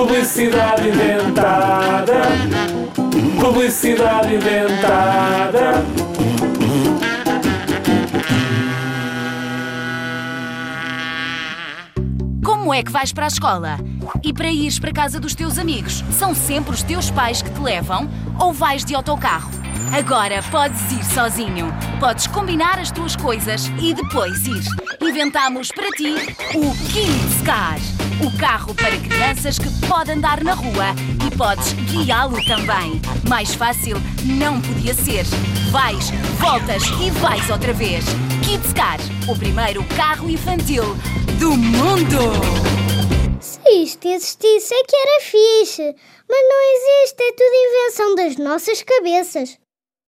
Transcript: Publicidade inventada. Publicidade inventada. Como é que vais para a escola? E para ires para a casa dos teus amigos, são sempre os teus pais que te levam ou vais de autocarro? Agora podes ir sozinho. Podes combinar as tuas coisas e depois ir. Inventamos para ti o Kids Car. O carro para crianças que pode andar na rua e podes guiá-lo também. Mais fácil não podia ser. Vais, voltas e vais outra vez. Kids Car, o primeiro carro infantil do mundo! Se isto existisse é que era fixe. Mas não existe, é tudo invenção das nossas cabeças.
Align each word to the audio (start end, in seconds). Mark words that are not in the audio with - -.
Publicidade 0.00 0.88
inventada. 0.88 2.22
Publicidade 3.38 4.34
inventada. 4.34 5.84
Como 12.42 12.72
é 12.72 12.82
que 12.82 12.90
vais 12.90 13.12
para 13.12 13.26
a 13.26 13.28
escola? 13.28 13.78
E 14.24 14.32
para 14.32 14.50
ires 14.50 14.78
para 14.78 14.88
a 14.88 14.94
casa 14.94 15.20
dos 15.20 15.34
teus 15.34 15.58
amigos, 15.58 16.02
são 16.18 16.34
sempre 16.34 16.72
os 16.72 16.82
teus 16.82 17.10
pais 17.10 17.42
que 17.42 17.50
te 17.50 17.60
levam 17.60 18.08
ou 18.40 18.54
vais 18.54 18.82
de 18.86 18.94
autocarro? 18.94 19.50
Agora 19.92 20.42
podes 20.50 20.80
ir 20.92 21.04
sozinho. 21.04 21.66
Podes 22.00 22.26
combinar 22.26 22.78
as 22.78 22.90
tuas 22.90 23.14
coisas 23.14 23.70
e 23.78 23.92
depois 23.92 24.46
ir. 24.46 24.64
Inventamos 25.20 25.70
para 25.70 25.90
ti 25.90 26.14
o 26.54 26.72
Kids 26.94 27.42
Car. 27.44 27.76
O 28.26 28.38
carro 28.38 28.74
para 28.74 28.96
crianças 28.96 29.58
que 29.58 29.68
pode 29.86 30.12
andar 30.12 30.42
na 30.42 30.54
rua 30.54 30.94
e 31.26 31.36
podes 31.36 31.74
guiá-lo 31.74 32.42
também. 32.46 32.98
Mais 33.28 33.54
fácil 33.54 33.98
não 34.24 34.58
podia 34.62 34.94
ser. 34.94 35.26
Vais, 35.70 36.10
voltas 36.38 36.84
e 37.02 37.10
vais 37.20 37.50
outra 37.50 37.74
vez. 37.74 38.02
Kids 38.42 38.72
Car, 38.72 38.98
o 39.28 39.38
primeiro 39.38 39.84
carro 39.94 40.30
infantil 40.30 40.84
do 41.38 41.54
mundo! 41.54 42.16
Se 43.42 43.60
isto 43.68 44.08
existisse 44.08 44.72
é 44.72 44.84
que 44.84 44.96
era 44.96 45.20
fixe. 45.20 45.96
Mas 46.30 46.48
não 46.48 47.02
existe, 47.02 47.22
é 47.22 47.32
tudo 47.32 47.66
invenção 47.68 48.14
das 48.14 48.36
nossas 48.38 48.82
cabeças. 48.82 49.58